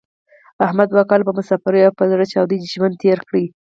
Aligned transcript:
احمد 0.65 0.87
دوه 0.89 1.03
کاله 1.09 1.23
په 1.27 1.33
مسافرۍ 1.39 1.81
کې 1.85 1.97
په 1.97 2.03
زړه 2.11 2.25
چاودې 2.31 2.57
ژوند 2.73 2.95
تېر 3.03 3.19
کړ. 3.27 3.35